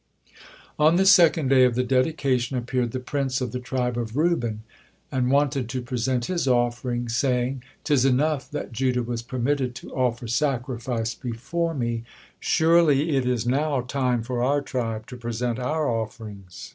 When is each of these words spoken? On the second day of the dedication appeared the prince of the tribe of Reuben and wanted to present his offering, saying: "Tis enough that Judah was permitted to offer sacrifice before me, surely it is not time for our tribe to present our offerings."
On 0.79 0.95
the 0.95 1.05
second 1.05 1.49
day 1.49 1.63
of 1.63 1.75
the 1.75 1.83
dedication 1.83 2.57
appeared 2.57 2.89
the 2.91 2.99
prince 2.99 3.39
of 3.39 3.51
the 3.51 3.59
tribe 3.59 3.99
of 3.99 4.17
Reuben 4.17 4.63
and 5.11 5.29
wanted 5.29 5.69
to 5.69 5.81
present 5.83 6.25
his 6.25 6.47
offering, 6.47 7.07
saying: 7.07 7.61
"Tis 7.83 8.03
enough 8.03 8.49
that 8.49 8.71
Judah 8.71 9.03
was 9.03 9.21
permitted 9.21 9.75
to 9.75 9.93
offer 9.93 10.27
sacrifice 10.27 11.13
before 11.13 11.75
me, 11.75 12.03
surely 12.39 13.15
it 13.15 13.27
is 13.27 13.45
not 13.45 13.87
time 13.89 14.23
for 14.23 14.41
our 14.41 14.63
tribe 14.63 15.05
to 15.05 15.17
present 15.17 15.59
our 15.59 15.87
offerings." 15.87 16.69